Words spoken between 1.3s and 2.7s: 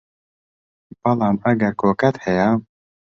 ئەگەر کۆکەت هەیە